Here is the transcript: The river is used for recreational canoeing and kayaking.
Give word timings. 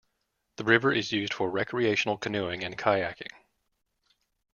The 0.55 0.63
river 0.63 0.91
is 0.91 1.11
used 1.11 1.31
for 1.31 1.51
recreational 1.51 2.17
canoeing 2.17 2.63
and 2.63 2.75
kayaking. 2.75 3.29